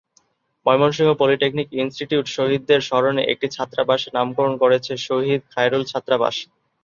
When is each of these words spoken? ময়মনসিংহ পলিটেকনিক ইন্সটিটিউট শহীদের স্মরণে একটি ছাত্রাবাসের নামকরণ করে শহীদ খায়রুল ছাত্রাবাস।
ময়মনসিংহ 0.65 1.09
পলিটেকনিক 1.21 1.67
ইন্সটিটিউট 1.81 2.25
শহীদের 2.29 2.79
স্মরণে 2.87 3.23
একটি 3.33 3.47
ছাত্রাবাসের 3.55 4.15
নামকরণ 4.17 4.53
করে 4.61 4.75
শহীদ 5.07 5.41
খায়রুল 5.53 5.83
ছাত্রাবাস। 5.91 6.35